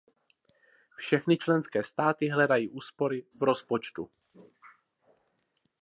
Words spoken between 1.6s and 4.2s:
státy hledají úspory v rozpočtu.